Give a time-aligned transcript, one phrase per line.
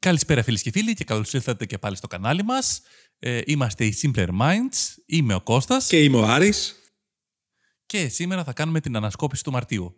[0.00, 2.80] Καλησπέρα φίλοι και φίλοι και καλώς ήρθατε και πάλι στο κανάλι μας.
[3.18, 6.74] Ε, είμαστε οι Simpler Minds, είμαι ο Κώστας Και είμαι ο Άρης.
[7.86, 9.96] και σήμερα θα κάνουμε την ανασκόπηση του Μαρτίου.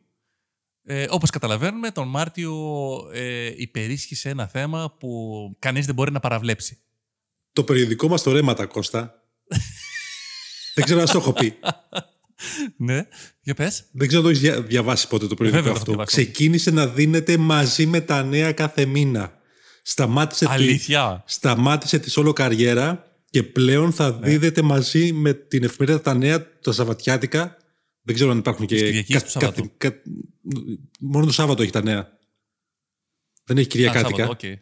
[0.82, 2.54] Ε, όπως καταλαβαίνουμε, τον Μάρτιο
[3.12, 6.78] ε, υπερίσχυσε ένα θέμα που κανείς δεν μπορεί να παραβλέψει.
[7.52, 9.22] Το περιοδικό μας το ρέματα, Κώστα.
[10.74, 11.58] Δεν ξέρω αν σου το έχω πει.
[12.86, 13.06] ναι,
[13.40, 13.84] για πες.
[13.92, 16.12] Δεν ξέρω αν το έχεις διαβάσει ποτέ το περιοδικό Βέβαια, το έχω αυτό.
[16.12, 16.22] διαβάσει.
[16.22, 19.40] Ξεκίνησε να δίνεται μαζί με τα νέα κάθε μήνα.
[19.82, 21.22] Σταμάτησε, τη, Αλήθεια.
[21.26, 24.28] σταμάτησε τη όλο καριέρα και πλέον θα Ναι.
[24.28, 27.56] δίδεται μαζί με την εφημερίδα τα νέα τα Σαββατιάτικα.
[28.02, 28.74] Δεν ξέρω αν υπάρχουν και.
[28.74, 29.70] Της Κυριακής του Σαββάτου.
[31.00, 32.18] μόνο το Σάββατο έχει τα νέα.
[33.44, 34.16] Δεν έχει Α, Κυριακάτικα.
[34.24, 34.58] Σάββατο, οκ.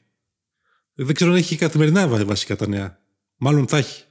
[0.94, 3.00] Δεν ξέρω αν έχει καθημερινά βα- βασικά τα νέα.
[3.36, 4.04] Μάλλον θα έχει.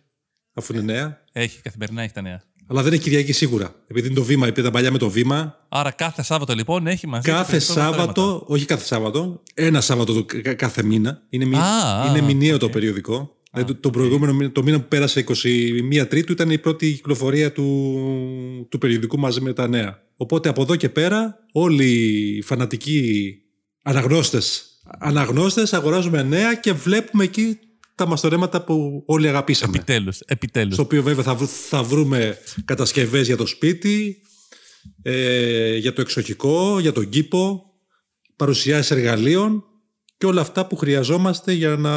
[0.53, 1.23] Αφού είναι νέα.
[1.31, 2.43] Έχει, καθημερινά έχει τα νέα.
[2.69, 3.75] Αλλά δεν έχει Κυριακή σίγουρα.
[3.87, 5.65] Επειδή είναι το βήμα, επειδή ήταν παλιά με το βήμα.
[5.69, 7.97] Άρα κάθε Σάββατο λοιπόν έχει μαζί το Κάθε περιοδικό με μαστορέματα.
[8.13, 11.21] Σάββατο, όχι κάθε Σάββατο, ένα Σάββατο το, κα- κάθε μήνα.
[11.29, 12.59] Είναι, μη, Α, είναι α, μηνιαίο οκ.
[12.59, 13.35] το περιοδικό.
[13.51, 15.23] Δηλαδή, το, το προηγούμενο μήνα, το μήνα που πέρασε
[16.01, 19.99] 21 Τρίτου ήταν η πρώτη κυκλοφορία του, του περιοδικού μαζί με τα νέα.
[20.15, 21.85] Οπότε από εδώ και πέρα όλοι
[22.37, 23.33] οι φανατικοί
[23.83, 24.63] αναγνώστες,
[24.99, 27.59] αναγνώστες αγοράζουμε νέα και βλέπουμε εκεί
[27.99, 29.75] τα μαστορέματα που όλοι αγαπήσαμε.
[29.75, 30.73] Επιτέλους, επιτέλους.
[30.73, 34.21] Στο οποίο βέβαια θα, βρου- θα βρούμε κατασκευές για το σπίτι,
[35.01, 37.63] ε, για το εξοχικό, για τον κήπο,
[38.35, 39.63] παρουσιάσεις εργαλείων
[40.17, 41.93] και όλα αυτά που χρειαζόμαστε για να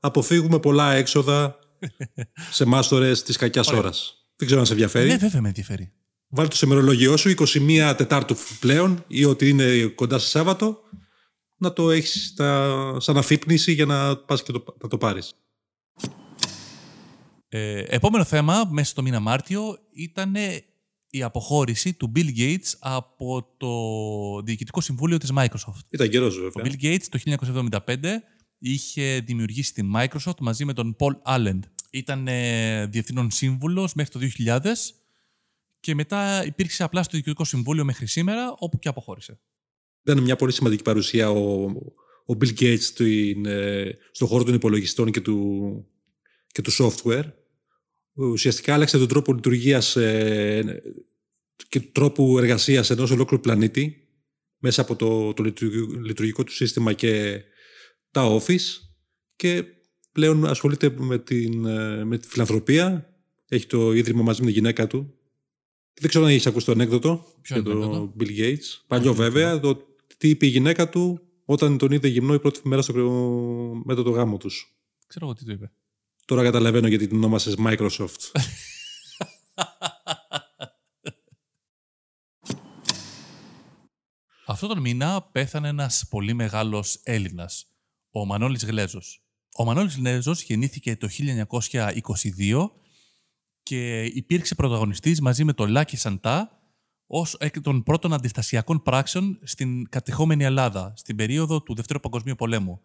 [0.00, 1.58] αποφύγουμε πολλά έξοδα
[2.50, 3.80] σε μάστορες της κακιάς Ωραία.
[3.80, 4.14] ώρας.
[4.36, 5.08] Δεν ξέρω αν σε ενδιαφέρει.
[5.08, 5.92] Ναι, βέβαια με ενδιαφέρει.
[6.28, 10.78] Βάλτε το σε μερολογιό σου 21 Τετάρτου πλέον ή ότι είναι κοντά σε Σάββατο
[11.62, 15.32] να το έχεις στα, σαν αφύπνιση για να πας και το, να το πάρεις.
[17.48, 20.34] Ε, επόμενο θέμα μέσα στο μήνα Μάρτιο ήταν
[21.10, 23.72] η αποχώρηση του Bill Gates από το
[24.42, 25.84] Διοικητικό Συμβούλιο της Microsoft.
[25.90, 26.64] Ήταν καιρός Ο βέβαια.
[26.64, 27.18] Bill Gates το
[27.86, 27.96] 1975
[28.58, 31.58] είχε δημιουργήσει την Microsoft μαζί με τον Paul Allen.
[31.90, 34.60] Ήταν ε, διευθύνων σύμβουλος μέχρι το 2000
[35.80, 39.40] και μετά υπήρξε απλά στο Διοικητικό Συμβούλιο μέχρι σήμερα όπου και αποχώρησε.
[40.02, 41.62] Ήταν μια πολύ σημαντική παρουσία ο,
[42.26, 45.86] ο Bill Gates στην, ε, στον χώρο των υπολογιστών και του,
[46.46, 47.24] και του software.
[48.14, 50.82] Ουσιαστικά άλλαξε τον τρόπο λειτουργίας ε,
[51.68, 54.08] και του τρόπου εργασίας ενός ολόκληρου πλανήτη
[54.58, 57.42] μέσα από το, το λειτουργικό, λειτουργικό του σύστημα και
[58.10, 58.80] τα office
[59.36, 59.64] και
[60.12, 63.06] πλέον ασχολείται με, την, ε, με τη φιλανθρωπία.
[63.48, 65.14] Έχει το ίδρυμα μαζί με τη γυναίκα του.
[66.00, 68.82] Δεν ξέρω αν έχεις ακούσει το ανέκδοτο Ποιο για τον ανέκδοτο; Bill Gates.
[68.86, 69.60] Παλιό δεν βέβαια.
[69.60, 69.91] Το
[70.22, 72.92] τι είπε η γυναίκα του όταν τον είδε γυμνό η πρώτη μέρα στο,
[73.84, 74.76] μετά το γάμο τους.
[75.06, 75.72] Ξέρω εγώ τι του είπε.
[76.24, 78.30] Τώρα καταλαβαίνω γιατί την ονόμασες Microsoft.
[84.46, 87.66] Αυτό τον μήνα πέθανε ένας πολύ μεγάλος Έλληνας,
[88.10, 89.24] ο Μανώλης Γλέζος.
[89.56, 92.70] Ο Μανώλης Γλέζος γεννήθηκε το 1922
[93.62, 96.61] και υπήρξε πρωταγωνιστής μαζί με τον Λάκη Σαντά
[97.14, 102.80] ως εκ των πρώτων αντιστασιακών πράξεων στην κατεχόμενη Ελλάδα, στην περίοδο του Δευτέρου Παγκοσμίου Πολέμου.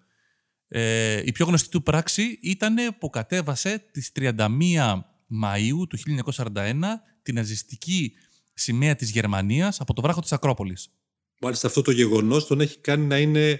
[0.67, 4.35] Ε, η πιο γνωστή του πράξη ήταν που κατέβασε τις 31
[5.43, 5.97] Μαΐου του
[6.33, 6.73] 1941
[7.21, 8.13] την ναζιστική
[8.53, 10.89] σημαία της Γερμανίας από το βράχο της Ακρόπολης.
[11.41, 13.59] Μάλιστα αυτό το γεγονός τον έχει κάνει να είναι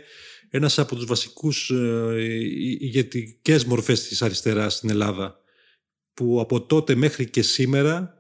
[0.50, 2.16] ένας από τους βασικούς ε,
[2.80, 5.40] ηγετικές μορφές της αριστεράς στην Ελλάδα
[6.14, 8.17] που από τότε μέχρι και σήμερα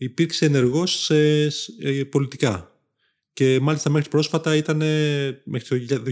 [0.00, 1.44] υπήρξε ενεργός σε,
[1.78, 2.74] ε, πολιτικά.
[3.32, 4.76] Και μάλιστα μέχρι πρόσφατα ήταν,
[5.44, 6.02] μέχρι το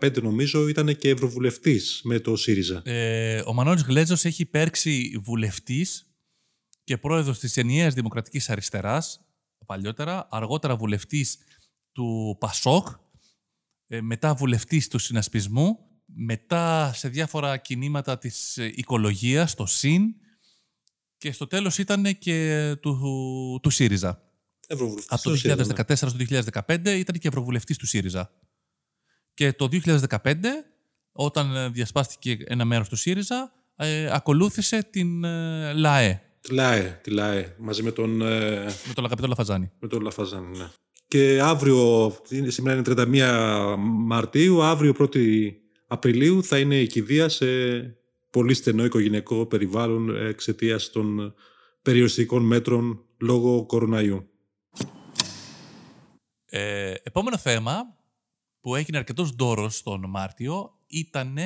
[0.00, 2.82] 2015 νομίζω, ήταν και ευρωβουλευτής με το ΣΥΡΙΖΑ.
[2.84, 6.06] Ε, ο Μανώλης Γλέζος έχει υπέρξει βουλευτής
[6.84, 9.20] και πρόεδρος της ενιαίας Δημοκρατικής Αριστεράς,
[9.66, 11.38] παλιότερα, αργότερα βουλευτής
[11.92, 12.88] του ΠΑΣΟΚ,
[13.86, 20.14] ε, μετά βουλευτής του Συνασπισμού, μετά σε διάφορα κινήματα της ε, οικολογίας, το ΣΥΝ,
[21.24, 22.98] και στο τέλος ήταν και του,
[23.62, 24.22] του ΣΥΡΙΖΑ.
[24.66, 26.16] Ευρωβουλευτής Από το στο ΣΥΡΙΖΑ, 2014 στο
[26.66, 28.30] 2015 ήταν και ευρωβουλευτής του ΣΥΡΙΖΑ.
[29.34, 30.34] Και το 2015,
[31.12, 37.10] όταν ε, διασπάστηκε ένα μέρος του ΣΥΡΙΖΑ, ε, ακολούθησε την ε, ΛΑΕ Τη ΛΑΕ, τη
[37.10, 39.70] ΛΑΕ, μαζί με τον, ε, με τον Αγαπητό Λαφαζάνη.
[39.80, 40.58] με τον Λαφαζάνη.
[40.58, 40.68] Ναι.
[41.08, 45.50] Και αύριο, είναι- σήμερα είναι 31 Μαρτίου, αύριο 1η
[45.86, 47.46] Απριλίου θα είναι η κηδεία σε
[48.34, 51.34] πολύ στενό οικογενειακό περιβάλλον εξαιτίας των
[51.82, 54.28] περιοριστικών μέτρων λόγω κοροναϊού.
[56.44, 57.96] Ε, επόμενο θέμα
[58.60, 61.36] που έγινε αρκετός ντόρος τον Μάρτιο ήταν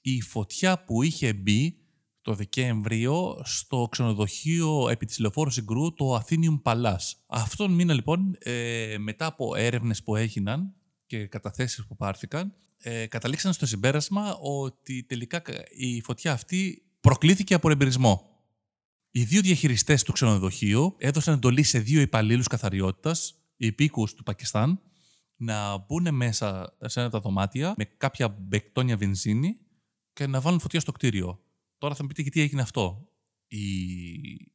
[0.00, 1.78] η φωτιά που είχε μπει
[2.22, 7.12] το Δεκέμβριο στο ξενοδοχείο επί της λεωφόρου Συγκρού, το Athenium Palace.
[7.26, 10.74] Αυτόν τον μήνα λοιπόν, ε, μετά από έρευνες που έγιναν,
[11.06, 15.42] και καταθέσεις που πάρθηκαν, ε, καταλήξαν στο συμπέρασμα ότι τελικά
[15.76, 18.42] η φωτιά αυτή προκλήθηκε από εμπειρισμό.
[19.10, 24.80] Οι δύο διαχειριστές του ξενοδοχείου έδωσαν εντολή σε δύο υπαλλήλους καθαριότητας, υπήκους του Πακιστάν,
[25.36, 29.56] να μπουν μέσα σε ένα τα δωμάτια με κάποια μπεκτόνια βενζίνη
[30.12, 31.40] και να βάλουν φωτιά στο κτίριο.
[31.78, 33.08] Τώρα θα μου πείτε γιατί έγινε αυτό.
[33.46, 33.60] Η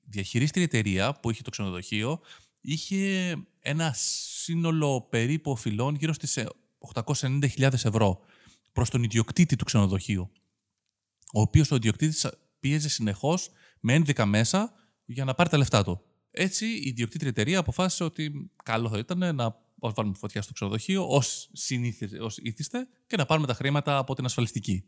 [0.06, 2.20] διαχειρίστρια εταιρεία που είχε το ξενοδοχείο
[2.62, 6.38] είχε ένα σύνολο περίπου οφειλών γύρω στις
[6.94, 8.20] 890.000 ε, ευρώ
[8.72, 10.32] προς τον ιδιοκτήτη του ξενοδοχείου,
[11.34, 13.50] ο οποίος ο ιδιοκτήτης πίεζε συνεχώς
[13.80, 14.74] με ένδικα μέσα
[15.06, 16.02] για να πάρει τα λεφτά του.
[16.32, 21.50] Έτσι, η ιδιοκτήτρια εταιρεία αποφάσισε ότι καλό θα ήταν να βάλουμε φωτιά στο ξενοδοχείο ως
[22.42, 24.84] ήθιστε και να πάρουμε τα χρήματα από την ασφαλιστική.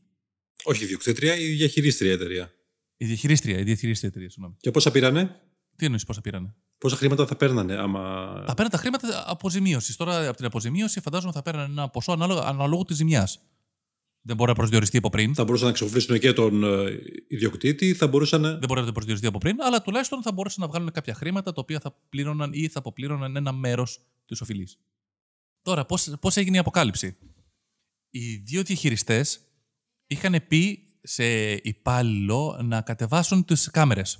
[0.63, 2.51] Όχι η ιδιοκτήτρια, η διαχειρίστρια εταιρεία.
[2.97, 4.55] Η διαχειρίστρια, η διαχειρίστρια εταιρεία, συγγνώμη.
[4.59, 5.41] Και πόσα πήρανε;
[5.75, 8.33] Τι εννοείς πόσα πήρανε; Πόσα χρήματα θα παίρνανε, άμα.
[8.47, 9.95] Θα παίρνανε τα χρήματα αποζημίωσης.
[9.95, 12.11] Τώρα από την αποζημίωση φαντάζομαι θα παίρνανε ένα ποσό
[12.45, 13.39] αναλόγω της ζημιάς.
[14.27, 15.35] Δεν μπορεί να προσδιοριστεί από πριν.
[15.35, 18.41] Θα μπορούσαν να ξοφλήσουν και τον ε, ιδιοκτήτη, θα μπορούσαν.
[18.41, 21.61] Δεν μπορεί να προσδιοριστεί από πριν, αλλά τουλάχιστον θα μπορούσαν να βγάλουν κάποια χρήματα τα
[21.61, 24.79] οποία θα πλήρωναν ή θα αποπλήρωναν ένα μέρος της οφειλής.
[25.61, 25.85] Τώρα,
[26.19, 27.17] πώς έγινε η αποκάλυψη;
[28.09, 29.39] Οι δύο διαχειριστές
[30.07, 34.19] είχαν πει σε υπάλληλο να κατεβάσουν τις κάμερες.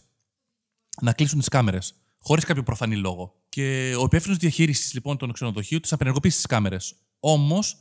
[1.02, 1.94] Να κλείσουν τις κάμερες.
[2.28, 3.44] Χωρίς κάποιο προφανή λόγο.
[3.50, 6.96] Και ο υπεύθυνος διαχείρισης λοιπόν των ξενοδοχείου τους απενεργοποίησε τις κάμερες.
[7.20, 7.78] Όμως,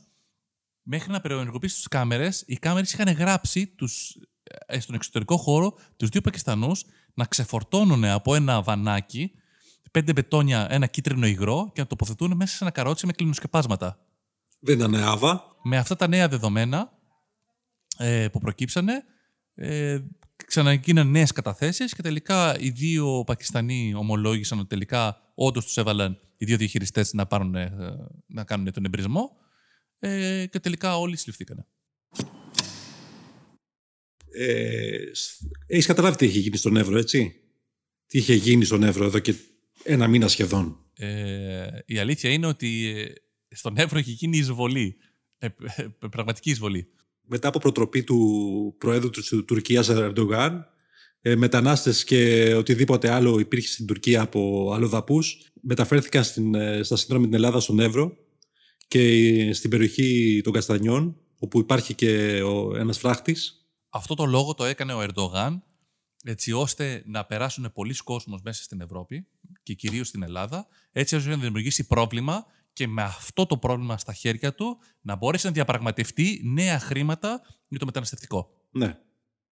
[0.81, 4.17] μέχρι να απενεργοποιήσει τις κάμερες, οι κάμερες είχαν γράψει τους,
[4.65, 6.83] ε, στον εξωτερικό χώρο τους δύο Πακιστανούς
[7.13, 9.31] να ξεφορτώνουν από ένα βανάκι
[9.91, 13.99] πέντε μπετόνια, ένα κίτρινο υγρό και να τοποθετούν μέσα σε ένα καρότσι με κλινοσκεπάσματα.
[14.59, 15.43] Δεν ήταν άβα.
[15.63, 16.91] Με αυτά τα νέα δεδομένα
[17.97, 19.03] ε, που προκύψανε,
[19.53, 19.99] ε,
[20.55, 26.45] ξαναγίναν νέες καταθέσεις και τελικά οι δύο Πακιστανοί ομολόγησαν ότι τελικά όντως τους έβαλαν οι
[26.45, 27.71] δύο διαχειριστές να, ε,
[28.27, 29.37] να κάνουν τον εμπρισμό
[29.99, 31.65] ε, και τελικά όλοι συλληφθήκαν.
[34.31, 34.97] Ε,
[35.67, 37.35] έχεις καταλάβει τι είχε γίνει στον Εύρο, έτσι;
[38.07, 39.35] Τι είχε γίνει στον Εύρο εδώ και
[39.83, 44.97] ένα μήνα σχεδόν; Ε, η αλήθεια είναι ότι ε, στον Εύρο έχει γίνει εισβολή.
[45.37, 46.87] Ε, ε, πραγματική εισβολή.
[47.25, 50.65] Μετά από προτροπή του Προέδρου της Τουρκίας Ερντογάν,
[51.21, 57.25] ε, μετανάστες και οτιδήποτε άλλο υπήρχε στην Τουρκία από αλλοδαπούς μεταφέρθηκαν στην, στα σύνορα με
[57.25, 58.17] την Ελλάδα στον Εύρο
[58.87, 63.67] και στην περιοχή των Καστανιών όπου υπάρχει και ο, ένας φράχτης.
[63.89, 65.63] Αυτό το λόγο το έκανε ο Ερντογάν
[66.23, 69.27] έτσι ώστε να περάσουν πολλοί κόσμος μέσα στην Ευρώπη
[69.63, 72.45] και κυρίως στην Ελλάδα, έτσι ώστε να δημιουργήσει πρόβλημα
[72.75, 77.79] και με αυτό το πρόβλημα στα χέρια του να μπορέσει να διαπραγματευτεί νέα χρήματα για
[77.79, 78.49] το μεταναστευτικό.
[78.71, 78.85] Ναι.
[78.85, 78.93] ναι.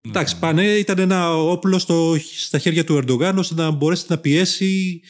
[0.08, 5.02] Εντάξει, πάνε, ήταν ένα όπλο στο, στα χέρια του Ερντογάν ώστε να μπορέσει να πιέσει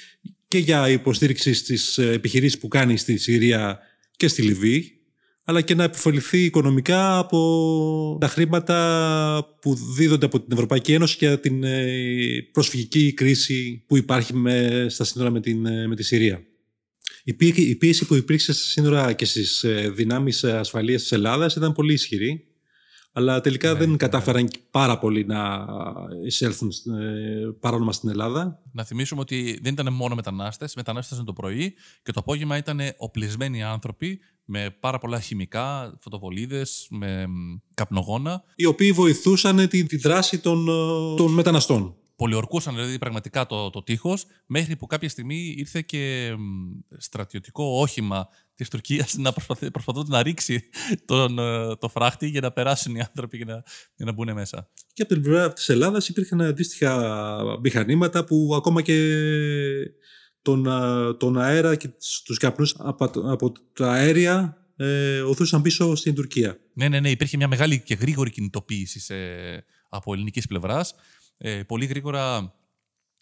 [0.48, 3.80] και για υποστήριξη στις επιχειρήσεις που κάνει στη Συρία
[4.18, 4.98] και στη Λιβύη
[5.44, 11.39] αλλά και να επιφοληθεί οικονομικά από τα χρήματα που δίδονται από την Ευρωπαϊκή Ένωση για
[11.39, 11.88] την ε,
[12.51, 16.44] προσφυγική κρίση που υπάρχει με, στα σύνορα με, την, ε, με τη Συρία.
[17.24, 21.94] Η πίεση που υπήρξε στα σύνορα και στις ε, δυνάμεις ασφαλείας της Ελλάδας ήταν πολύ
[21.94, 22.48] ισχυρή
[23.14, 23.98] αλλά τελικά ναι, δεν ναι.
[23.98, 25.66] κατάφεραν πάρα πολύ να
[26.25, 26.72] εισέλθουν
[27.60, 28.60] παρόνομα στην Ελλάδα.
[28.72, 31.74] Να θυμίσουμε ότι δεν ήταν μόνο μετανάστες, μετανάστες ήταν το πρωί
[32.04, 37.26] και το απόγευμα ήταν οπλισμένοι άνθρωποι με πάρα πολλά χημικά, φωτοβολίδες, με
[37.74, 38.44] καπνογόνα.
[38.56, 41.95] Οι οποίοι βοηθούσαν τη, τη δράση των, ε, των μεταναστών.
[42.16, 46.34] Πολιορκούσαν δηλαδή πραγματικά το, το τείχος, μέχρι που κάποια στιγμή ήρθε και
[46.98, 49.70] στρατιωτικό όχημα της Τουρκίας να προσπαθεί,
[50.08, 50.70] να ρίξει
[51.06, 53.64] τον, ε, το φράχτη για να περάσουν οι άνθρωποι για να,
[53.96, 54.70] για να μπουν μέσα.
[54.94, 58.96] Και από την πλευρά της Ελλάδας υπήρχαν αντίστοιχα μηχανήματα που ακόμα και
[60.42, 60.68] τον,
[61.18, 61.90] τον αέρα και
[62.24, 66.60] τους καπνούς από, από τα αέρια ε, οθούσαν πίσω στην Τουρκία.
[66.74, 67.10] Ναι, ναι, ναι.
[67.10, 69.16] Υπήρχε μια μεγάλη και γρήγορη κινητοποίηση σε,
[69.90, 70.96] από ελληνικής πλευράς.
[71.45, 72.54] Ε, πολύ γρήγορα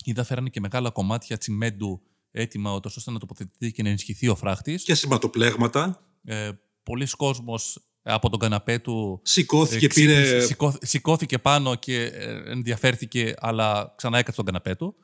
[0.04, 2.02] είδα φέρανε και μεγάλα κομμάτια τσιμέντου
[2.32, 4.84] έτοιμα ώστε να τοποθετηθεί και να ενισχυθεί ο φράχτης.
[4.84, 6.02] Και σηματοπλέγματα.
[6.24, 6.52] Ε,
[6.84, 9.20] Πολλοί κόσμος από τον καναπέ του.
[9.24, 10.48] Σηκώθηκε, ε, πήρε...
[10.82, 14.96] σηκώθηκε πάνω και ε, ενδιαφέρθηκε, αλλά ξανά έκατσε τον καναπέ του.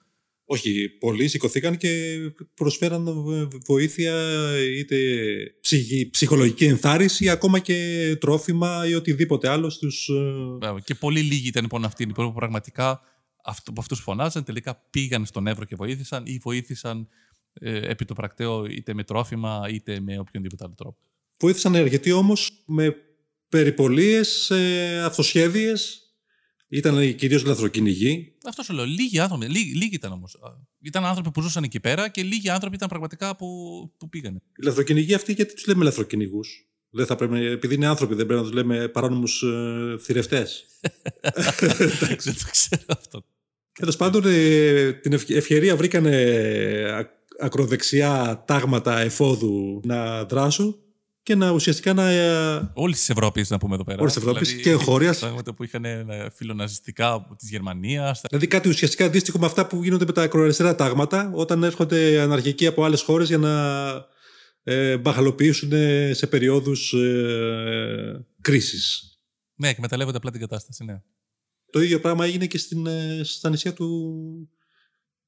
[0.50, 2.18] Όχι, πολλοί σηκωθήκαν και
[2.54, 3.26] προσφέραν
[3.66, 4.16] βοήθεια
[4.78, 4.98] είτε
[6.12, 10.10] ψυχολογική ενθάρρυνση ή ακόμα και τρόφιμα ή οτιδήποτε άλλο στους...
[10.62, 13.02] Ε, και πολύ λίγοι ήταν λοιπόν αυτοί που πραγματικά
[13.42, 17.08] από αυτούς φωνάζαν τελικά πήγαν στον Εύρο και βοήθησαν ή βοήθησαν
[17.54, 20.98] ε, επί το πρακτέο είτε με τρόφιμα είτε με οποιονδήποτε άλλο τρόπο.
[21.40, 22.96] Βοήθησαν αρκετοί όμως με
[23.50, 26.07] περιπολίες, ε, αυτοσχέδιες
[26.70, 28.34] ήταν κυρίως λαθροκυνηγοί.
[28.48, 28.86] Αυτό σου λέω.
[28.86, 29.46] Λίγοι άνθρωποι.
[29.46, 30.38] Λίγοι, λίγοι ήταν όμως.
[30.82, 33.48] Ήταν άνθρωποι που ζούσαν εκεί πέρα και λίγοι άνθρωποι ήταν πραγματικά που,
[33.98, 34.38] που πήγανε.
[34.58, 38.42] Οι λαθροκυνηγοί αυτοί, γιατί τους λέμε λαθροκυνηγούς; Δεν θα πρέπει, επειδή είναι άνθρωποι, δεν πρέπει
[38.42, 40.66] να τους λέμε παράνομους ε, θηρευτές.
[41.22, 43.24] Δεν το ξέρω αυτό.
[43.80, 46.16] Τέλος πάντων, ε, την ευ- ευκαιρία βρήκανε
[46.94, 47.10] α-
[47.40, 50.76] ακροδεξιά τάγματα εφόδου να δράσουν
[51.28, 52.10] και να ουσιαστικά να.
[52.10, 54.02] ε, Όλης της Ευρώπης, να πούμε εδώ πέρα.
[54.02, 55.20] Όλης της Ευρώπης και εγχώριας.
[55.20, 58.22] Πράγματα που είχαν ε, φιλοναζιστικά της Γερμανίας.
[58.30, 62.68] Δηλαδή κάτι ουσιαστικά αντίστοιχο με αυτά που γίνονται με τα ακροαριστερά τάγματα όταν έρχονται αναρχικοί
[62.68, 63.88] από άλλες χώρες για να
[64.64, 65.72] ε, μπαχαλοποιήσουν
[66.12, 69.18] σε περιόδους ε, κρίσης.
[69.56, 71.02] Ναι, εκμεταλλεύονται απλά την κατάσταση, ναι.
[71.72, 74.14] Το ίδιο πράγμα έγινε και στην, ε, στα νησιά του,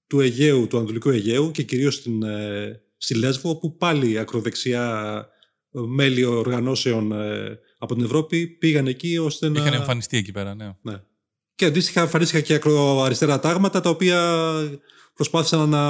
[0.08, 5.38] του Αιγαίου, του Ανατολικού Αιγαίου και κυρίως στην, ε, στη Λέσβο, όπου πάλι ακροδεξιά ε,
[5.71, 9.59] μέλη οργανώσεων ε, από την Ευρώπη πήγαν εκεί ώστε να...
[9.59, 10.75] Είχαν εμφανιστεί εκεί πέρα, ναι.
[10.81, 11.01] Ναι.
[11.55, 14.51] Και αντίστοιχα εμφανίστηκαν και ακροαριστερά τάγματα τα οποία
[15.13, 15.85] προσπάθησαν να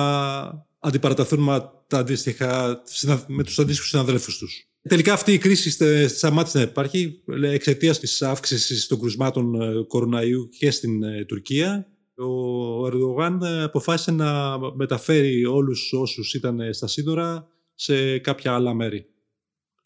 [0.79, 4.63] αντιπαραταθούν με, τα αντίστοιχα, συνα- με τους αντίστοιχους συναδέλφους τους.
[4.89, 10.49] Τελικά αυτή η κρίση στε- σταμάτησε να υπάρχει εξαιτίας της αύξησης των κρουσμάτων ε, κοροναϊού
[10.57, 11.87] και στην ε, Τουρκία.
[12.15, 19.05] Ο Ερντογάν ε, αποφάσισε να μεταφέρει όλους όσους ήταν στα σύνορα σε κάποια άλλα μέρη.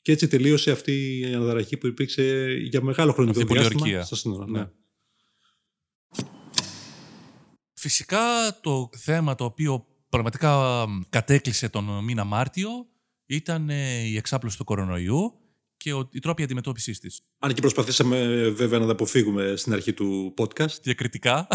[0.04, 4.06] Και έτσι τελείωσε αυτή η αναδραχή που υπήρξε για μεγάλο χρονικό Αυτή η διάστημα πολιορκία.
[4.06, 4.46] στα σύνορα.
[4.50, 4.60] Ναι.
[4.60, 4.68] Ναι.
[7.74, 8.20] Φυσικά
[8.62, 12.70] το θέμα το οποίο πραγματικά μ, κατέκλυσε τον μήνα Μάρτιο
[13.26, 15.38] ήταν ε, η εξάπλωση του κορονοϊού
[15.78, 17.22] και ο, οι τρόποι αντιμετώπισης της.
[17.40, 21.48] Αν και προσπαθήσαμε ε, βέβαια να τα αποφύγουμε στην αρχή του podcast, Διακριτικά,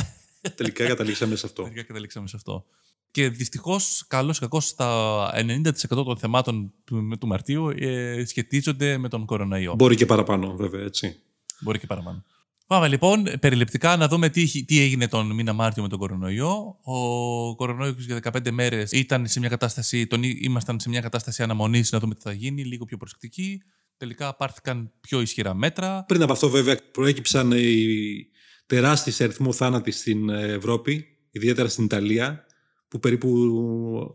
[0.54, 1.62] τελικά καταλήξαμε σε αυτό.
[1.62, 2.66] τελικά καταλήξαμε σε αυτό.
[3.10, 9.08] Και δυστυχώς, καλό ή κακό, στα 90% των θεμάτων του, του Μαρτίου ε, σχετίζονται με
[9.08, 9.74] τον κορονοϊό.
[9.74, 11.16] Μπορεί και παραπάνω, βέβαια, έτσι.
[11.60, 12.24] Μπορεί και παραπάνω.
[12.66, 16.76] Πάμε λοιπόν περιληπτικά να δούμε τι, έχει- τι έγινε τον μήνα Μάρτιο με τον κορονοϊό.
[16.82, 21.42] Ο κορονοϊός για 15 μέρες ήταν σε μια κατάσταση, τον, ή- ήμασταν σε μια κατάσταση
[21.42, 23.62] αναμονής να δούμε τι θα γίνει, λίγο πιο προσεκτική.
[23.96, 26.04] Τελικά πάρθηκαν πιο ισχυρά μέτρα.
[26.08, 28.26] Πριν από αυτό, βέβαια, προέκυψαν οι
[28.66, 32.46] τεράστιες αριθμό θάνατοι στην Ευρώπη, ιδιαίτερα στην Ιταλία,
[32.88, 33.28] που περίπου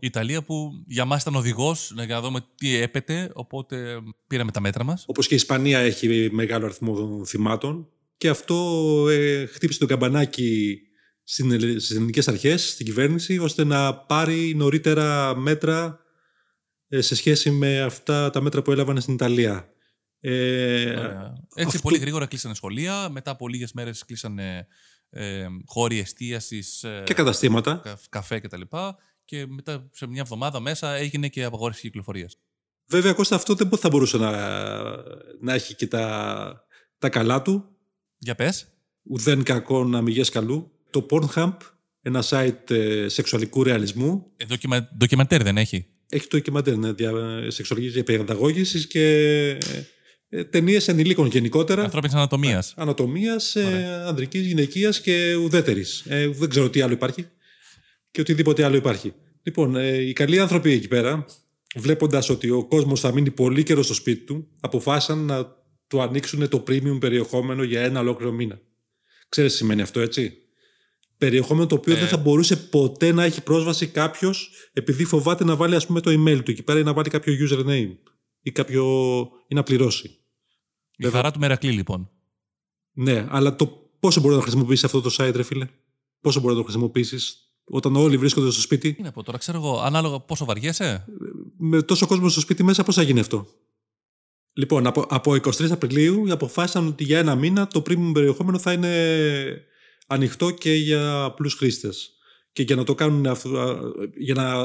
[0.00, 4.60] Η Ιταλία που για μας ήταν οδηγός για να δούμε τι έπεται, οπότε πήραμε τα
[4.60, 5.04] μέτρα μας.
[5.06, 7.88] όπως και η Ισπανία έχει μεγάλο αριθμό θυμάτων.
[8.16, 10.80] Και αυτό ε, χτύπησε το καμπανάκι
[11.24, 15.98] στην ελε- στις ελληνικές αρχές, στην κυβέρνηση, ώστε να πάρει νωρίτερα μέτρα
[16.88, 19.68] ε, σε σχέση με αυτά τα μέτρα που έλαβαν στην Ιταλία.
[20.20, 21.32] Ε, Ωραία.
[21.54, 24.66] Έτσι αυτό- πολύ γρήγορα κλείσανε σχολεία, μετά από λίγες μέρες κλείσανε
[25.14, 27.80] ε, χώροι εστίασης, ε, και καταστήματα.
[27.84, 28.60] κα- καφέ κτλ.
[29.24, 32.36] Και μετά σε μια εβδομάδα μέσα έγινε και απαγόρευση κυκλοφορίας.
[32.86, 34.30] Βέβαια, Κώστα, αυτό δεν θα μπορούσε να,
[35.40, 36.66] να έχει και τα,
[36.98, 37.68] τα καλά του.
[38.18, 38.66] Για πες.
[39.02, 40.70] Ουδέν κακό να μηγές καλού.
[40.90, 41.56] Το Pornhub,
[42.02, 44.88] ένα site ε, σεξουαλικού ρεαλισμού, Ε, ντοκιμα...
[44.96, 45.86] ντοκιμαντέρ δεν έχει.
[46.08, 47.12] έχει το ντοκιμαντέρ ναι, δια,
[47.50, 49.58] σεξουαλικής διαπαιδαγώγησης και
[50.36, 51.82] ε, ταινίες ενηλίκων γενικότερα.
[51.82, 52.74] Ανθρώπινης ανατομίας.
[52.76, 54.06] Ανατομίας, ε, Ωραία.
[54.06, 56.04] ανδρικής, γυναικείας και ουδέτερης.
[56.08, 57.26] Ε, δεν ξέρω τι άλλο υπάρχει
[58.10, 59.12] και οτιδήποτε άλλο υπάρχει.
[59.42, 61.24] Λοιπόν, ε, οι καλοί άνθρωποι εκεί πέρα,
[61.76, 66.48] βλέποντας ότι ο κόσμος θα μείνει πολύ καιρό στο σπίτι του, αποφάσισαν να του ανοίξουν
[66.48, 68.60] το premium περιεχόμενο για ένα ολόκληρο μήνα.
[69.28, 70.38] Ξέρεις τι σημαίνει αυτό, έτσι;
[71.18, 71.98] Περιεχόμενο το οποίο Ε.
[71.98, 76.10] δεν θα μπορούσε ποτέ να έχει πρόσβαση κάποιος επειδή φοβάται να βάλει ας πούμε το
[76.10, 77.96] email του εκεί πέρα ή να βάλει κάποιο username
[78.42, 78.84] ή, κάποιο...
[79.48, 80.18] ή να πληρώσει.
[80.96, 81.20] Η Βέβαια.
[81.20, 82.10] χαρά του Μερακλή, λοιπόν.
[82.92, 83.66] Ναι, αλλά το
[84.00, 85.68] πόσο μπορεί να το χρησιμοποιήσεις αυτό το site, ρε φίλε;
[86.20, 89.58] Πόσο μπορεί να το χρησιμοποιήσεις όταν όλοι βρίσκονται στο σπίτι; Τι να πω τώρα, ξέρω
[89.58, 91.04] εγώ, ανάλογα πόσο βαριέσαι;
[91.58, 93.46] Με τόσο κόσμο στο σπίτι μέσα, πώς θα γίνει αυτό;
[94.52, 99.64] Λοιπόν, από, από 23 Απριλίου αποφάσισαν ότι για ένα μήνα το premium περιεχόμενο θα είναι
[100.06, 102.13] ανοιχτό και για απλούς χρήστες.
[102.54, 103.76] Και για να το κάνουν αυτό, α,
[104.16, 104.64] για να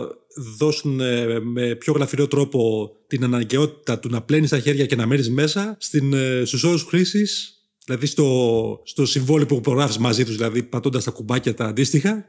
[0.58, 5.06] δώσουν ε, με πιο γλαφυρό τρόπο την αναγκαιότητα του να πλένει τα χέρια και να
[5.06, 7.54] μένει μέσα στην, ε, στους όρους χρήσης,
[7.86, 12.26] δηλαδή στο, στο συμβόλαιο που υπογράφεις μαζί τους, δηλαδή πατώντας τα κουμπάκια τα αντίστοιχα,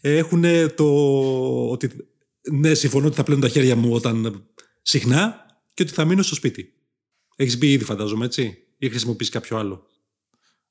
[0.00, 0.86] έχουν το
[1.70, 1.90] ότι
[2.52, 4.46] ναι, συμφωνώ ότι θα πλένω τα χέρια μου όταν
[4.82, 6.72] συχνά και ότι θα μείνω στο σπίτι.
[7.36, 9.86] Έχεις μπει ήδη φαντάζομαι, έτσι, ή χρησιμοποιήσει κάποιο άλλο;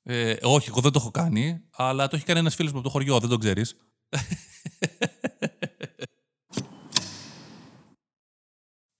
[0.02, 2.86] Ε, όχι, εγώ δεν το έχω κάνει, αλλά το έχει κάνει ένας φίλος μου από
[2.86, 3.76] το χωριό, δεν το ξέρεις.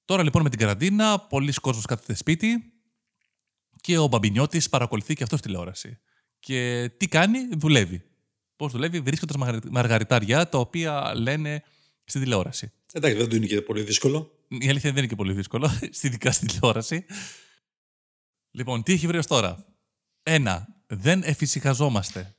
[0.04, 2.72] Τώρα λοιπόν με την καραντίνα, πολλοί κόσμος κάθεται σπίτι
[3.80, 5.98] και ο Μπαμπινιώτης παρακολουθεί και αυτός τηλεόραση.
[6.38, 8.02] Και τι κάνει, δουλεύει.
[8.56, 11.62] Πώς δουλεύει, βρίσκοντας μαργαρι- μαργαριτάρια τα οποία λένε
[12.04, 12.72] στην τηλεόραση.
[12.92, 14.44] Εντάξει, δεν του είναι και πολύ δύσκολο.
[14.48, 15.70] Η αλήθεια δεν είναι και πολύ δύσκολο,
[16.02, 17.04] ειδικά στην τηλεόραση.
[18.50, 19.66] Λοιπόν, τι έχει βρει ως τώρα;
[20.22, 22.36] Ένα, δεν εφησυχαζόμαστε.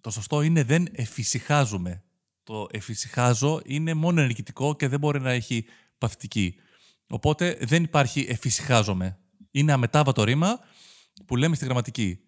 [0.00, 2.04] Το σωστό είναι δεν εφησυχάζουμε.
[2.50, 5.64] Το εφησυχάζω είναι μόνο ενεργητικό και δεν μπορεί να έχει
[5.98, 6.54] παθητική.
[7.08, 9.18] Οπότε δεν υπάρχει εφησυχάζομαι.
[9.50, 10.60] Είναι αμετάβατο ρήμα
[11.26, 12.18] που λέμε στη γραμματική.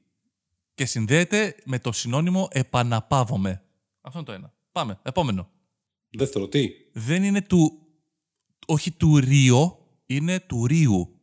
[0.74, 3.62] Και συνδέεται με το συνώνυμο επαναπαύομαι.
[4.00, 4.52] Αυτό είναι το ένα.
[4.72, 4.98] Πάμε.
[5.02, 5.50] Επόμενο.
[6.10, 7.86] Δεύτερο, τι; Δεν είναι του.
[8.66, 11.20] Όχι του Ρίο, είναι του Ρίου.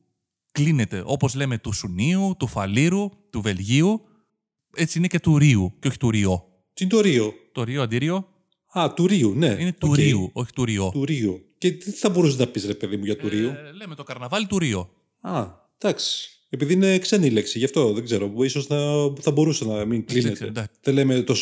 [0.51, 1.03] Κλίνεται.
[1.05, 4.01] Όπως λέμε του Σουνίου, του Φαλήρου, του Βελγίου.
[4.75, 6.63] Έτσι είναι και του Ρίου και όχι του ριό.
[6.73, 8.27] Τι είναι το Ρίο; Το Ρίο Αντίρριο
[8.71, 9.55] Α, του Ρίου, ναι.
[9.59, 9.95] είναι του Οκ.
[9.95, 10.89] Ρίου, όχι του ριό.
[10.93, 11.41] Του Ρίου.
[11.57, 14.03] Και τι θα μπορούσες να πεις, ρε παιδί μου, για του Ρίου; Ε, λέμε το
[14.03, 14.89] καρναβάλι του Ρίο.
[15.21, 15.45] Α,
[15.77, 16.29] εντάξει.
[16.49, 18.33] Επειδή είναι ξένη λέξη, γι' αυτό δεν ξέρω.
[18.43, 18.77] Ίσως να
[19.21, 20.33] θα μπορούσε να μην κλείνεται.
[20.33, 20.71] ξέρω, εντάξει.
[20.81, 21.35] δεν, λέμε το,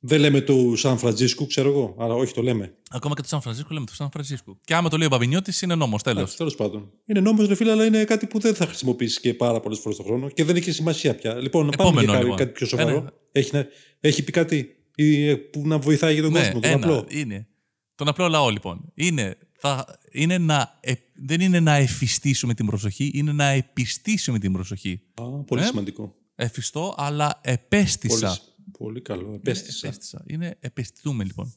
[0.00, 1.94] δεν λέμε του Σαν Φραντζίσκου, ξέρω εγώ.
[1.98, 2.74] Αλλά όχι το λέμε.
[2.90, 4.58] Ακόμα και το Σαν Φρανσίσκο λέμε το Σαν Φρανσίσκο.
[4.64, 6.02] Και άμα το λέει ο Παπινιώτη, είναι νόμος.
[6.02, 6.36] Τέλος.
[6.36, 6.90] Τέλος πάντων.
[7.06, 9.96] Είναι νόμος, ρε φίλε, αλλά είναι κάτι που δεν θα χρησιμοποιήσει και πάρα πολλές φορές
[9.98, 11.34] το χρόνο και δεν έχει σημασία πια.
[11.34, 12.38] Λοιπόν, να πάμε Επόμενο, για κάτι, λοιπόν.
[12.38, 12.90] κάτι πιο σοβαρό.
[12.96, 13.12] Ένα.
[13.32, 13.66] Έχει, να-
[14.00, 17.06] έχει πει κάτι; Ή, ε, που να βοηθάει για τον Ναι, κόσμο, τον ένα, απλό.
[17.08, 17.46] είναι.
[17.94, 18.90] Τον απλό λαό, λοιπόν.
[18.94, 24.52] Είναι, θα, είναι να, ε, δεν είναι να εφιστήσουμε την προσοχή, είναι να επιστήσουμε την
[24.52, 25.00] προσοχή.
[25.14, 26.14] Α, πολύ Ε, σημαντικό.
[26.34, 28.38] Εφιστώ, αλλά Πολύ, επέστησα.
[28.78, 29.32] πολύ καλό.
[29.34, 29.86] Επέστησα.
[29.86, 30.24] Επέστησα.
[30.26, 31.54] Είναι επιστούμε, λοιπόν.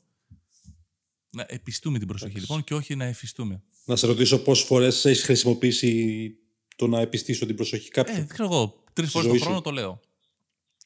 [1.29, 2.47] Να επιστούμε την προσοχή, Εντάξει.
[2.51, 3.61] λοιπόν, και όχι να εφιστούμε.
[3.85, 6.31] Να σε ρωτήσω πόσες φορές έχεις χρησιμοποιήσει
[6.75, 8.13] το να επιστήσω την προσοχή κάποιου.
[8.13, 8.83] Ε, δεν ξέρω εγώ.
[8.93, 9.99] Τρεις Στη φορές ζωή το σου; χρόνο το λέω.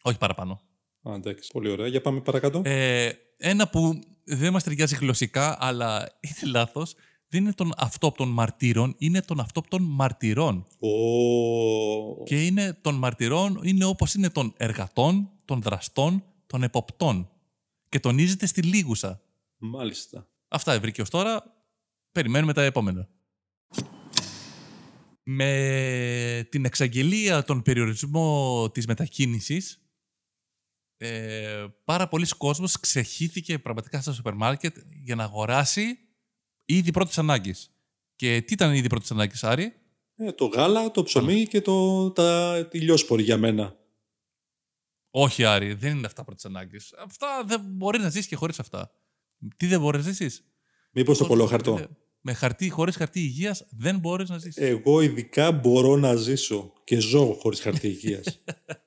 [0.02, 0.62] Όχι παραπάνω.
[1.10, 1.50] Α, εντάξει.
[1.54, 1.88] Πολύ ωραία.
[1.88, 2.62] Για πάμε παρακάτω.
[2.66, 6.96] Ε, ένα που δεν μας ταιριάζει γλωσσικά, αλλά είναι λάθος.
[7.30, 10.68] Δεν είναι τον αυτόπτων μαρτύρων, είναι τον αυτόπτων μαρτυρών.
[10.80, 17.30] Ω, Και είναι των μαρτυρών, είναι όπως είναι των εργατών, των δραστών, των εποπτών.
[17.90, 19.22] Και τονίζεται στη λίγουσα.
[19.58, 20.28] Μάλιστα.
[20.48, 21.44] Αυτά βρήκε ως τώρα.
[22.12, 23.10] Περιμένουμε τα επόμενα.
[25.24, 29.87] Με την εξαγγελία των περιορισμό της μετακίνησης,
[30.98, 35.98] ε, πάρα πολλοί κόσμος ξεχύθηκε πραγματικά στα σούπερ μάρκετ για να αγοράσει
[36.66, 37.72] είδη πρώτης ανάγκης.
[38.16, 39.74] Και τι ήταν είδη πρώτης ανάγκης, Άρη;
[40.16, 43.76] Ε, το γάλα, το ψωμί και το, τα, τη λιόσπορη για μένα.
[45.10, 46.94] Όχι, Άρη, δεν είναι αυτά πρώτης ανάγκης.
[46.94, 48.92] Αυτά δεν μπορείς να ζήσει και χωρίς αυτά.
[49.58, 50.44] Τι δεν μπορείς να ζήσεις;
[50.92, 51.90] Μήπως το κολόχαρτο.
[52.30, 54.64] Με χαρτί, χωρίς χαρτί υγείας δεν μπορείς να ζήσεις.
[54.64, 58.44] Εγώ ειδικά μπορώ να ζήσω και ζω χωρίς χαρτί υγείας.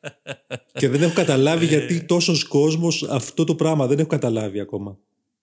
[0.80, 4.98] και δεν έχω καταλάβει γιατί τόσος κόσμος αυτό το πράγμα δεν έχω καταλάβει ακόμα.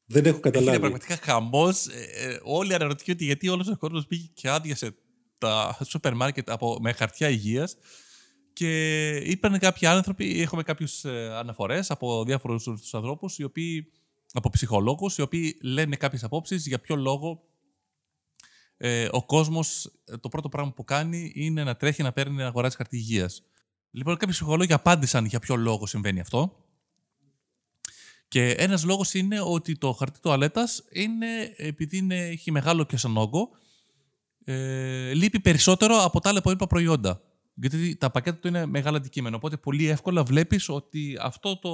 [0.05, 0.79] Δεν έχω Είναι καταλάβει.
[0.79, 1.87] πραγματικά χαμός.
[2.43, 4.95] όλοι αναρωτιούνται γιατί όλος ο κόσμος πήγε και άδειασε
[5.37, 7.77] τα σούπερ μάρκετ από, με χαρτιά υγείας.
[8.53, 11.05] Και είπαν κάποιοι άνθρωποι, έχουμε κάποιους
[11.39, 13.91] αναφορές από διάφορους ανθρώπους, οι οποίοι,
[14.33, 17.41] από ψυχολόγους, οι οποίοι λένε κάποιες απόψεις για ποιο λόγο
[18.77, 22.75] ε, ο κόσμος το πρώτο πράγμα που κάνει είναι να τρέχει να παίρνει να αγοράζει
[22.75, 23.43] χαρτί υγείας.
[23.91, 26.65] Λοιπόν, κάποιοι ψυχολόγοι απάντησαν για ποιο λόγο συμβαίνει αυτό.
[28.27, 33.17] Και ένας λόγος είναι ότι το χαρτί τουαλέτας είναι, επειδή είναι, έχει μεγάλο και σαν
[33.17, 33.49] όγκο,
[34.43, 37.21] ε, λείπει περισσότερο από τα άλλα υπόλοιπα προϊόντα.
[37.53, 39.35] Γιατί τα πακέτα του είναι μεγάλο αντικείμενο.
[39.35, 41.71] Οπότε πολύ εύκολα βλέπεις ότι αυτό το,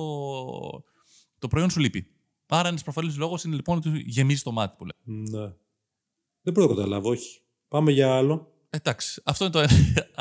[1.40, 2.08] το προϊόν σου λείπει.
[2.48, 5.18] Άρα ένας προφανής λόγος είναι λοιπόν ότι γεμίζει το μάτι που λέει.
[5.30, 5.54] Ναι.
[6.44, 7.40] Δεν μπορώ να καταλάβω, όχι.
[7.68, 8.48] Πάμε για άλλο.
[8.70, 9.74] Εντάξει, αυτό είναι το ένα.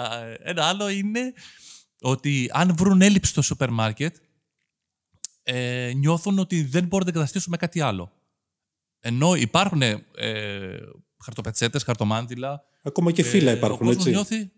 [0.09, 1.33] Α, Ένα άλλο είναι
[2.01, 4.17] ότι αν βρουν έλλειψη στο σούπερ μάρκετ,
[5.43, 8.13] ε, νιώθουν ότι δεν μπορούν να εγκαταστήσουν με κάτι άλλο.
[9.01, 9.99] Ενώ υπάρχουν ε,
[11.25, 12.65] χαρτοπετσέτες, χαρτομάντιλα.
[12.83, 14.11] Ακόμα και φύλλα ε, υπάρχουν, ο κόσμος έτσι.
[14.11, 14.53] Νιώθει,